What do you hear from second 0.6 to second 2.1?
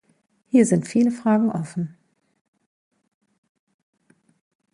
sind viele Fragen offen.